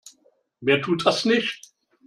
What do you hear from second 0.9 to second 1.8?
das nicht?